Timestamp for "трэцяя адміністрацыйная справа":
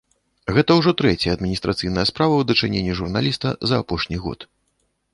1.01-2.33